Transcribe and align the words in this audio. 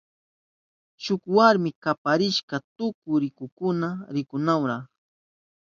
Shuk 1.03 1.21
warmi 1.35 1.69
kaparishpan 1.83 2.61
tukuy 2.77 3.17
rikunapa 3.21 4.05
rishkakuna. 4.13 4.75